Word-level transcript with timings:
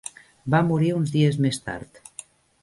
Va 0.53 0.61
morir 0.69 0.89
uns 1.01 1.13
dies 1.17 1.37
més 1.47 1.61
tard. 1.69 2.03